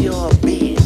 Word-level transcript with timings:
your 0.00 0.32
being, 0.36 0.79